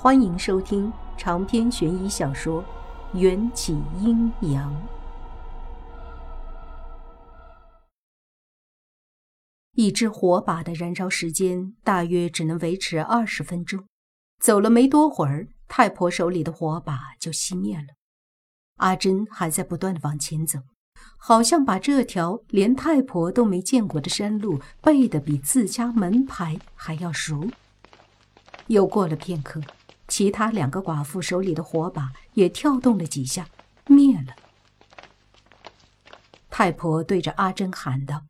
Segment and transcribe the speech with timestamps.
[0.00, 2.62] 欢迎收听长篇悬疑小说
[3.18, 4.72] 《缘起阴阳》。
[9.72, 13.86] 一支火把的燃烧时间大约只能维持二十分钟。
[14.40, 17.96] 走了没多会儿，太婆手里的火把就熄灭了。
[18.76, 20.60] 阿珍还在不断的往前走，
[21.16, 27.48] 好像把这条连太婆都没见过的山路背得比自家门牌还要熟。
[28.68, 29.60] 又过了片刻。
[30.08, 33.48] 其他两个寡妇手里的火把也跳动了几下，
[33.86, 34.34] 灭了。
[36.50, 38.24] 太婆对着阿珍喊道：“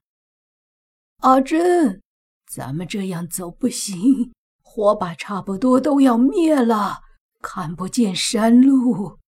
[1.23, 2.03] 阿珍，
[2.47, 6.99] 咱们这样走不行，火把差不多都要灭了，
[7.41, 9.19] 看不见山路。”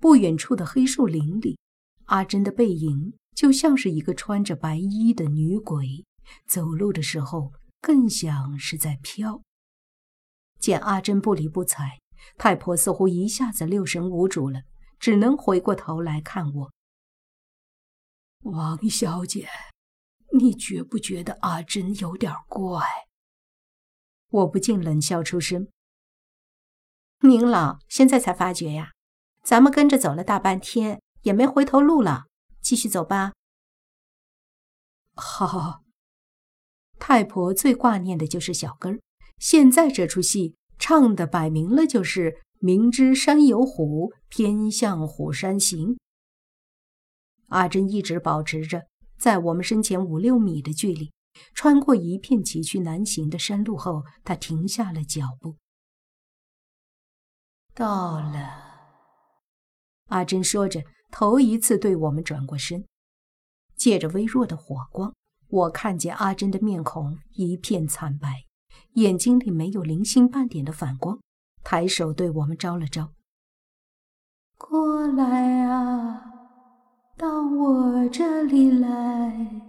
[0.00, 1.58] 不远处的黑树林里，
[2.06, 6.04] 阿珍的背影就像是一个穿着白衣的女鬼，
[6.46, 9.42] 走路的时候更像是在飘。
[10.62, 11.98] 见阿珍不理不睬，
[12.38, 14.62] 太婆似乎一下子六神无主了，
[15.00, 16.72] 只能回过头来看我。
[18.42, 19.48] 王小姐，
[20.38, 22.80] 你觉不觉得阿珍有点怪？
[24.28, 25.66] 我不禁冷笑出声。
[27.22, 28.92] 您老现在才发觉呀？
[29.42, 32.26] 咱们跟着走了大半天，也没回头路了，
[32.60, 33.32] 继续走吧。
[35.16, 35.82] 好。
[37.00, 39.00] 太婆最挂念的就是小根儿。
[39.42, 45.98] 现在这出戏唱的摆明了就是明知山有虎，偏向虎山行。
[47.48, 48.86] 阿珍一直保持着
[49.18, 51.10] 在我们身前五六米的距离，
[51.54, 55.56] 穿过一片崎岖难行的山路后，她停下了脚步。
[57.74, 58.48] 到了，
[60.06, 62.86] 阿珍说着，头一次对我们转过身，
[63.74, 65.12] 借着微弱的火光，
[65.48, 68.44] 我看见阿珍的面孔一片惨白。
[68.94, 71.18] 眼睛里没有零星半点的反光，
[71.64, 73.12] 抬手对我们招了招
[74.58, 76.22] ：“过来啊，
[77.16, 79.62] 到我这里来。”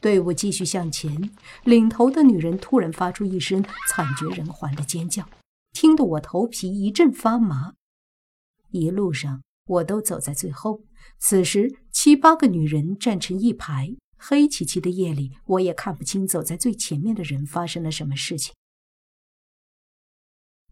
[0.00, 1.30] 队伍继续向前，
[1.64, 5.28] 领头的女人突然发出一声惨绝人寰的尖叫，
[5.72, 7.74] 听得我头皮一阵发麻。
[8.70, 10.82] 一路上我都走在最后，
[11.18, 13.96] 此时七八个女人站成一排。
[14.16, 18.54] 黑漆漆的夜里，我也看不清走在最前面的人发生了什么事情。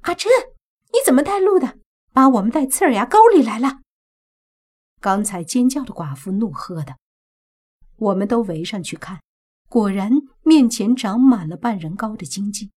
[0.01, 0.31] 阿珍，
[0.93, 1.79] 你怎么带路的？
[2.13, 3.81] 把我们带刺儿牙沟里来了！
[5.01, 6.97] 刚才尖叫的寡妇怒喝的。
[7.97, 9.21] 我们都围上去看，
[9.69, 10.13] 果然
[10.43, 12.71] 面前长满了半人高的荆棘。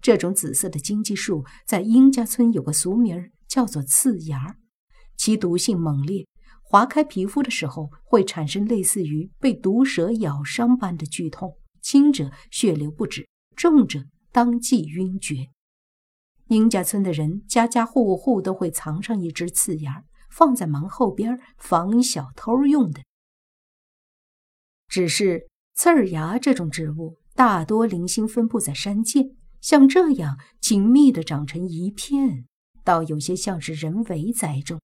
[0.00, 4.56] 这种紫色的荆棘树在殷家村有个俗名叫做刺芽，
[5.16, 6.26] 其毒性猛烈。
[6.70, 15.48] 划开皮肤的时候，会产生类似于被毒蛇咬伤般的剧痛，轻者血流不止，重者当即晕厥。
[16.48, 23.00] 宁家村的人家家户户都会藏上一只刺芽，放在门后边防小偷用的。
[24.88, 32.44] 只是刺儿芽这种植物大多零星分布在山涧，像这样紧密地长成一片，
[32.84, 34.78] 倒有些像是人为栽种。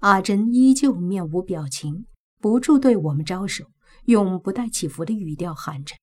[0.00, 2.06] 阿珍依旧面无表情，
[2.40, 3.64] 不住对我们招手，
[4.04, 5.96] 用不带起伏的语调喊着：“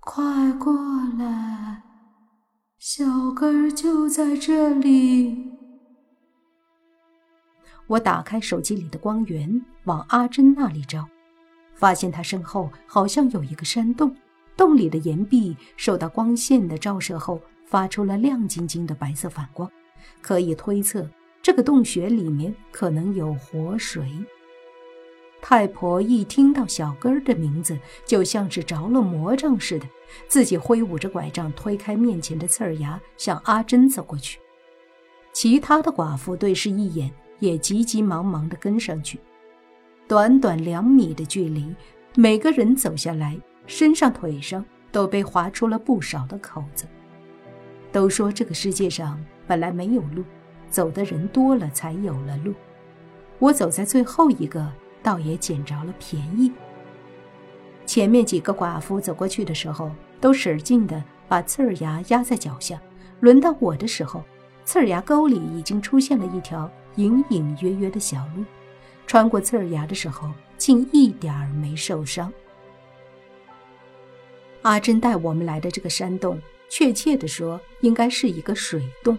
[0.00, 0.72] 快过
[1.18, 1.82] 来，
[2.78, 5.52] 小根儿就在这里。”
[7.88, 11.08] 我打开手机里的光源，往阿珍那里照，
[11.74, 14.14] 发现她身后好像有一个山洞，
[14.56, 19.70] 洞里的岩壁受到光线的照射后，发出了亮晶晶的白色反光，
[20.22, 21.08] 可以推测。
[21.48, 24.06] 这个洞穴里面可能有活水。
[25.40, 29.86] 太婆一听到小根儿的名字，就像是着了魔杖似的，
[30.26, 34.38] 自己挥舞着拐杖推开面前的刺儿牙，向阿珍走过去。
[35.32, 39.18] 其他的寡妇对视一眼，也急急忙忙地跟上去。
[40.06, 41.74] 短短两米的距离，
[42.14, 46.84] 每个人走下来，身上腿上都被划出了不少的口子。
[47.90, 50.22] 都说这个世界上本来没有路。
[50.70, 52.54] 走的人多了，才有了路。
[53.38, 54.72] 我走在最后一个，
[55.02, 56.52] 倒也捡着了便宜。
[57.86, 62.80] 前面几个寡妇走过去的时候，都使劲的把刺儿牙压在脚下。
[63.20, 64.22] 轮到我的时候，
[64.64, 68.44] 刺儿牙沟里已经出现了一条隐隐约约的小路。
[69.06, 72.32] 穿过刺儿牙的时候，竟一点儿没受伤。
[74.62, 76.38] 阿珍带我们来的这个山洞，
[76.68, 79.16] 确切的说，应该是一个水洞。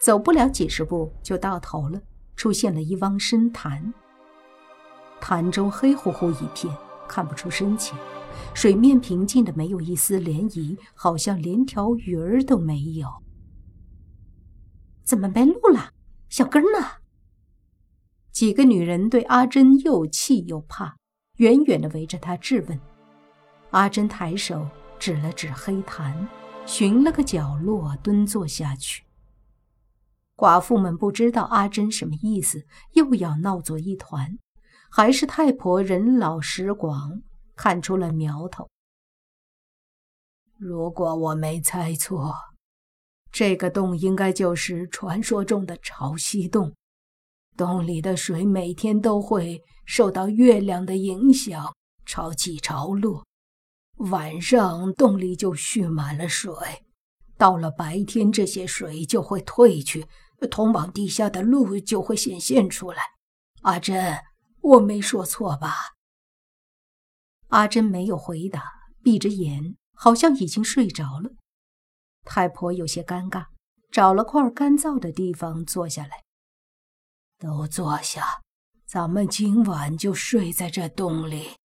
[0.00, 2.00] 走不了几十步就到头了，
[2.36, 3.92] 出现了一汪深潭。
[5.20, 6.72] 潭中黑乎乎一片，
[7.08, 7.98] 看不出深浅，
[8.54, 13.08] 水面平静的没有一丝涟漪，好像连条鱼儿都没有。
[15.04, 15.90] 怎么没路了？
[16.28, 16.78] 小根呢？
[18.30, 20.96] 几个女人对阿珍又气又怕，
[21.38, 22.78] 远远的围着她质问。
[23.70, 24.68] 阿珍抬手
[24.98, 26.28] 指了指黑潭，
[26.64, 29.02] 寻了个角落蹲坐下去。
[30.38, 34.38] 寡妇们不知道阿珍什么意思，又要闹作一团。
[34.88, 37.20] 还是太婆人老识广，
[37.56, 38.68] 看出了苗头。
[40.56, 42.32] 如果我没猜错，
[43.32, 46.72] 这个洞应该就是传说中的潮汐洞。
[47.56, 51.74] 洞里的水每天都会受到月亮的影响，
[52.06, 53.26] 潮起潮落。
[53.96, 56.54] 晚上洞里就蓄满了水，
[57.36, 60.06] 到了白天，这些水就会退去，
[60.46, 63.02] 通往地下的路就会显现出来。
[63.62, 64.18] 阿珍。
[64.60, 65.94] 我没说错吧？
[67.46, 68.64] 阿珍没有回答，
[69.02, 71.30] 闭着眼，好像已经睡着了。
[72.24, 73.46] 太婆有些尴尬，
[73.90, 76.24] 找了块干燥的地方坐下来。
[77.38, 78.42] 都坐下，
[78.84, 81.56] 咱们今晚就睡在这洞里。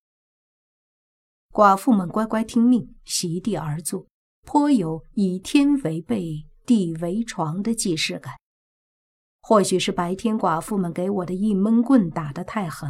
[1.51, 4.07] 寡妇们乖乖听命，席地而坐，
[4.45, 8.35] 颇有以天为被，地为床的既视感。
[9.45, 12.89] 或许是白天寡妇们给我的一闷棍打得太狠，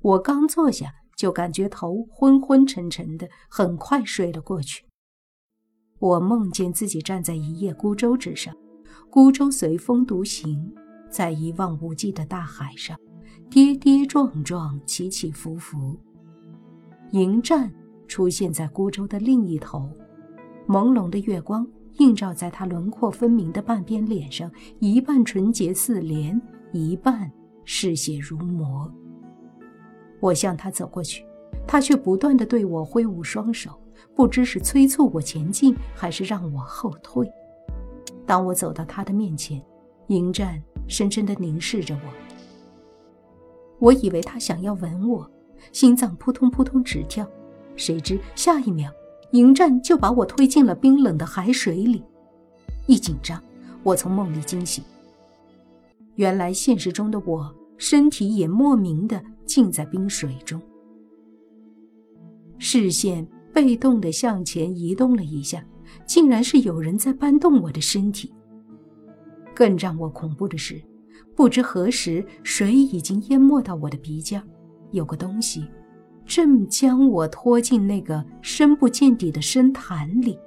[0.00, 4.86] 我刚坐下就感觉头昏昏沉沉的，很快睡了过去。
[5.98, 8.56] 我梦见自己站在一叶孤舟之上，
[9.10, 10.72] 孤舟随风独行，
[11.10, 12.98] 在一望无际的大海上，
[13.50, 16.00] 跌跌撞撞，起起伏伏。
[17.10, 17.70] 迎战
[18.08, 19.90] 出现在孤舟的另一头，
[20.66, 21.68] 朦胧的月光。
[21.98, 26.40] 映照在他轮廓分明的半边脸上，一半纯洁似莲，
[26.72, 27.30] 一半
[27.64, 28.90] 嗜血如魔。
[30.20, 31.24] 我向他走过去，
[31.66, 33.78] 他却不断地对我挥舞双手，
[34.14, 37.30] 不知是催促我前进，还是让我后退。
[38.24, 39.62] 当我走到他的面前，
[40.08, 42.12] 迎战深深地凝视着我。
[43.78, 45.28] 我以为他想要吻我，
[45.72, 47.28] 心脏扑通扑通直跳，
[47.76, 48.90] 谁知下一秒。
[49.32, 52.02] 迎战就把我推进了冰冷的海水里，
[52.86, 53.42] 一紧张，
[53.82, 54.84] 我从梦里惊醒。
[56.16, 60.60] 原来现实中的我身体也莫名的浸在冰水中，
[62.58, 65.64] 视线被动的向前移动了一下，
[66.04, 68.30] 竟然是有人在搬动我的身体。
[69.54, 70.80] 更让我恐怖的是，
[71.34, 74.42] 不知何时水已经淹没到我的鼻尖，
[74.90, 75.64] 有个东西。
[76.26, 80.38] 正将我拖进那个深不见底的深潭里！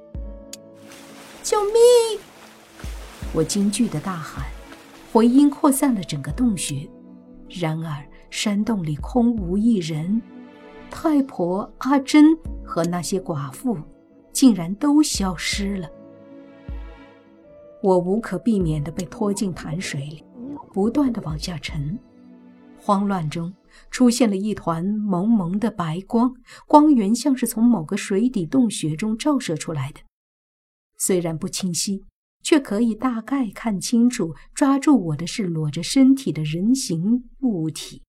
[1.43, 2.19] 救命！
[3.33, 4.45] 我惊惧的大喊，
[5.11, 6.89] 回音扩散了整个洞穴。
[7.49, 10.21] 然而山洞里空无一人，
[10.89, 13.77] 太婆阿珍和那些寡妇
[14.31, 15.87] 竟然都消失了。
[17.83, 20.23] 我无可避免地被拖进潭水里，
[20.73, 21.97] 不断地往下沉。
[22.77, 23.53] 慌乱中。
[23.89, 26.33] 出现了一团蒙蒙的白光，
[26.67, 30.01] 光源像是从某个水底洞穴中照射出来的。
[30.97, 32.03] 虽然不清晰，
[32.41, 38.03] 却可以大概看清楚，抓住我的是裸着身体的人形物体。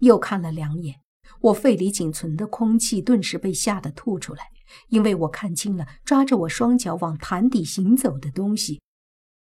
[0.00, 1.00] 又看了两眼，
[1.40, 4.50] 我肺里仅存的空气顿时被吓得吐出来，
[4.88, 8.80] 因为我看清了抓着我双脚往潭底行走的东西，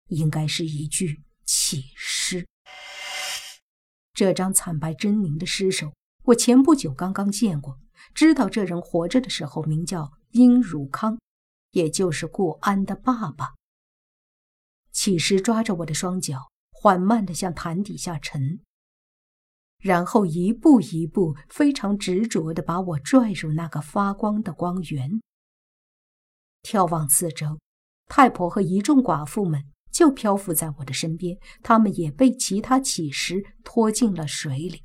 [0.10, 2.46] 应该是一具起尸。
[4.16, 5.92] 这张惨白狰狞的尸首，
[6.24, 7.78] 我前不久刚刚见过，
[8.14, 11.20] 知道这人活着的时候名叫殷汝康，
[11.72, 13.56] 也就是顾安的爸爸。
[14.94, 18.62] 起尸抓着我的双脚，缓慢地向潭底下沉，
[19.80, 25.22] 然后一步一步、非常执着地把我拽入那个发光的光源。
[26.64, 27.60] 眺望四周，
[28.06, 29.62] 太婆和一众寡妇们。
[29.96, 34.84] 就漂浮在我的身边，他们也被其他起尸拖进了水里，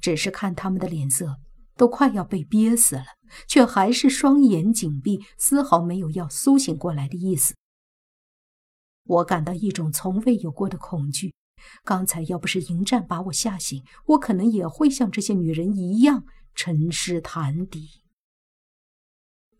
[0.00, 1.40] 只是看他们的脸色
[1.76, 3.04] 都快要被憋死了，
[3.48, 7.56] 却还是双眼紧闭，丝毫没有要苏醒过来的意思。
[9.04, 11.34] 我感到一种从未有过的恐惧。
[11.82, 18.01] 刚才要不是迎战把我吓醒，我可能也会像这些女人一样沉尸潭底。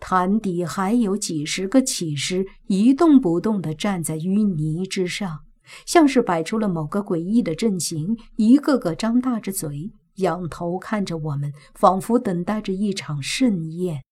[0.04, 5.44] 潭底还有几十个起尸，一动不动地站在淤泥之上，
[5.86, 14.02] 像是摆出了某个诡异的阵型，一个个张大着嘴，仰头看着我们，仿佛等待着一场盛宴。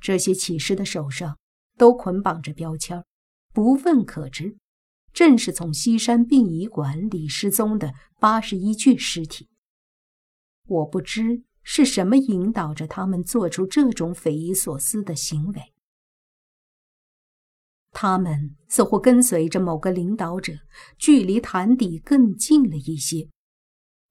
[0.00, 1.38] 这些起尸的手上
[1.78, 3.04] 都捆绑着标签，
[3.54, 4.56] 不问可知，
[5.12, 9.48] 正是从西山殡仪馆里失踪的八十一具尸体。
[10.66, 15.72] 我不知是什么引导着他们做出这种匪夷所思的行为。
[17.90, 20.54] 他们似乎跟随着某个领导者，
[20.98, 23.28] 距离潭底更近了一些。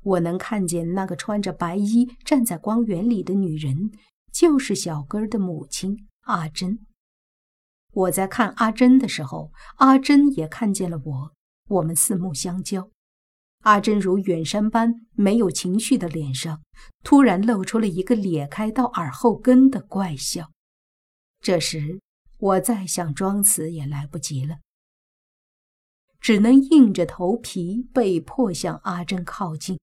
[0.04, 3.92] 我能看见那个穿着白衣站在光源里的女人，
[4.32, 6.80] 就是小根的母亲阿珍。
[7.92, 11.32] 我在看阿珍的时候，阿珍也看见了我，
[11.68, 12.90] 我们四目相交。
[13.62, 16.62] 阿珍如远山般没有情绪的脸上，
[17.04, 20.52] 突然露出了一个咧开到耳后根的怪笑。
[21.40, 22.00] 这时，
[22.38, 24.58] 我再想装死也来不及了，
[26.20, 29.80] 只能硬着头皮被迫向阿珍靠近。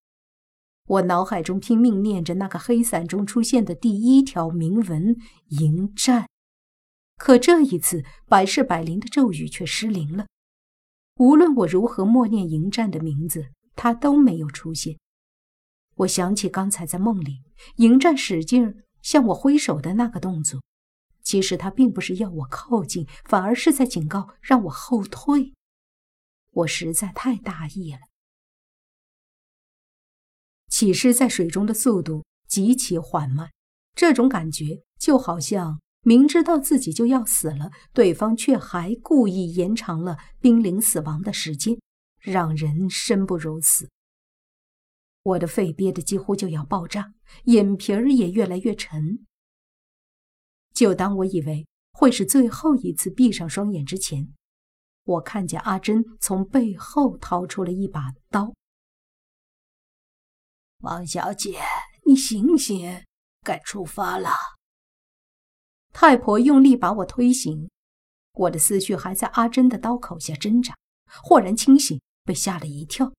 [0.86, 5.16] 我脑海中拼命念着那个黑伞中出现的第一条铭文
[5.60, 6.26] “迎战”，
[7.18, 10.26] 可这一次百试百灵的咒语却失灵了。
[11.16, 14.98] 无论我如何默念“迎战”的名字，他都没有出现。
[15.94, 17.44] 我想起刚才在梦里，
[17.76, 20.60] 迎战使劲向我挥手的那个动作。
[21.22, 25.54] 其实他并不是要我靠近，反而是在警告让我后退。
[26.50, 28.00] 我实在太大意了。
[30.68, 33.52] 起尸在水中的速度极其缓慢，
[33.94, 41.78] 这种感觉就好像明知道自己就要死了，对方却还故意延长了濒临死亡的时间，
[42.20, 43.88] 让人生不如死。
[45.22, 47.12] 我的肺憋得几乎就要爆炸，
[47.44, 49.26] 眼皮儿也越来越沉。
[50.72, 54.32] 就当我以为会是最后一次闭上双眼之前，
[55.04, 58.54] 我看见阿珍从背后掏出了一把刀。
[60.78, 61.58] 王小姐，
[62.06, 63.04] 你醒醒，
[63.42, 64.30] 该出发了。
[65.92, 67.68] 太婆用力把我推醒，
[68.34, 70.76] 我的思绪还在阿珍的刀口下挣扎，
[71.22, 73.10] 豁然清醒，被吓了一跳。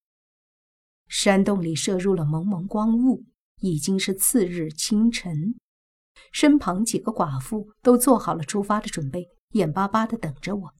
[1.07, 3.25] 山洞里射入了蒙蒙光雾，
[3.61, 5.55] 已经是次日清晨。
[6.31, 10.75] 身旁几个寡妇都做好了出发的准备，眼巴巴地等着我。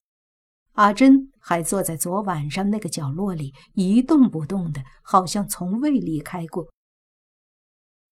[0.73, 6.71] 阿珍还坐在昨晚上那个角落里一动不动的，好像从未离开过。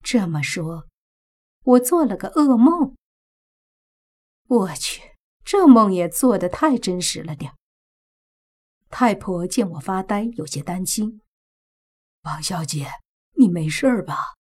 [0.01, 0.88] 这么说，
[1.63, 2.95] 我做了个噩梦。
[4.47, 5.03] 我去，
[5.45, 7.53] 这梦也做得太真实了点
[8.89, 11.22] 太婆见我发呆，有些担心
[12.24, 12.89] ：“王小姐，
[13.38, 14.36] 你没事吧？”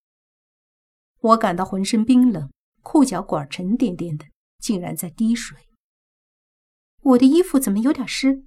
[1.19, 2.51] 我感到浑身冰冷。
[2.83, 4.25] 裤脚管沉甸甸的，
[4.59, 5.67] 竟然在滴水。
[7.01, 8.45] 我的衣服怎么有点湿？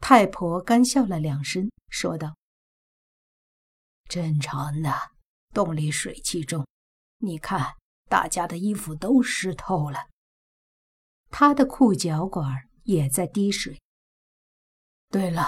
[0.00, 2.34] 太婆干笑了两声，说道
[4.10, 4.92] ：“正常的，
[5.54, 6.66] 洞里水气重。
[7.18, 7.76] 你看，
[8.08, 10.08] 大家的衣服都湿透了。
[11.30, 13.80] 他的裤脚管也在滴水。
[15.10, 15.46] 对了，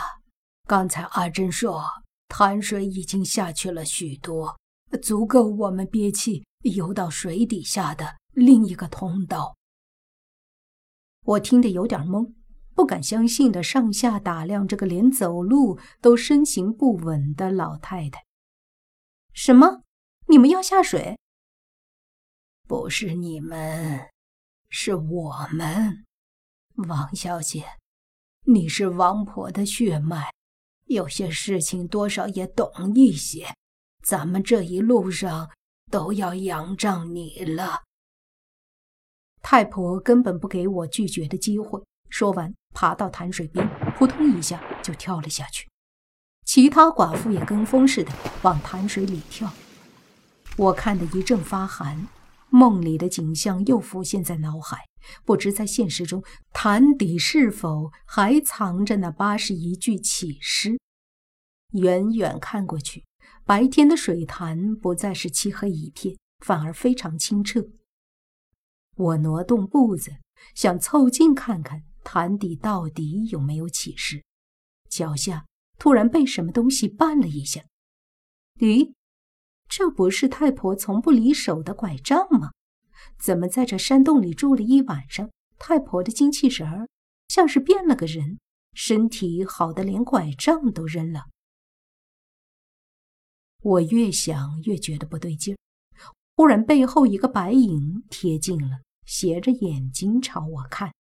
[0.69, 1.85] 刚才阿珍说，
[2.29, 4.59] 潭水已经下去了许多，
[5.01, 9.57] 足够我们憋气。”游到水底下的另一个通道，
[11.25, 12.35] 我听得有点懵，
[12.73, 18.25] 不敢相信的上下打量这个连走路都身形不稳的老太太。
[19.33, 19.83] 什么？
[20.29, 21.19] 你们要下水？
[22.69, 24.09] 不是你们，
[24.69, 26.05] 是我们。
[26.77, 27.67] 王小姐，
[28.47, 30.33] 你是王婆的血脉，
[30.87, 33.55] 有些事情多少也懂一些。
[34.05, 35.51] 咱们这一路上。
[35.93, 37.83] 都要仰仗你了。
[39.43, 41.85] 太婆根本不给我拒绝的机会。
[42.09, 45.69] 说完，爬到潭水边，扑通一下就跳了下去。
[46.47, 49.53] 其他寡妇也跟风似的往潭水里跳。
[50.57, 52.09] 我看得一阵发寒，
[52.49, 54.79] 梦里的景象又浮现在脑海。
[55.25, 60.79] 不知在现实中，潭底是否还藏着那八十一具起尸？
[61.73, 63.05] 远远看过去。
[63.45, 67.67] 白天的水潭不再是漆黑一片，反而非常清澈。
[68.97, 70.13] 我挪动步子，
[70.55, 74.23] 想凑近看看潭底到底有没有起尸。
[74.89, 75.47] 脚下
[75.79, 77.65] 突然被什么东西绊了一下。
[78.59, 78.93] 咦，
[79.69, 82.53] 这不是太婆从不离手的拐杖吗？
[83.23, 86.89] 怎么在这山洞里住了一晚上，太婆的精气神儿
[87.29, 88.41] 像是变了个人，
[88.73, 91.27] 身体好的连拐杖都扔了？
[93.63, 95.59] 我越想越觉得不对劲儿，
[96.35, 100.93] 忽然背后一个白影贴近了，斜着眼睛朝我看。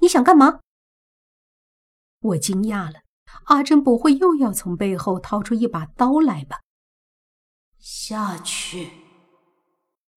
[0.00, 0.60] 你想干嘛？
[2.20, 3.00] 我惊讶了，
[3.44, 6.60] 阿珍不会又要从背后掏出一把刀来吧？
[7.78, 8.90] 下去！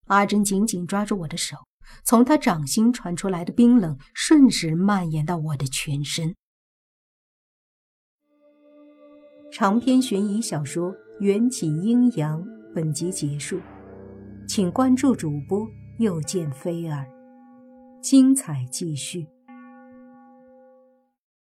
[0.05, 1.55] 阿珍紧紧抓住我的手，
[2.03, 6.35] 从她掌心传出来的冰冷瞬时蔓延到我的全身。
[9.51, 12.45] 长篇悬疑小说《缘起阴阳。
[12.75, 13.57] 本集结束，
[14.49, 15.65] 请关注主播，
[15.97, 17.07] 又见菲儿，
[18.01, 19.25] 精彩继续。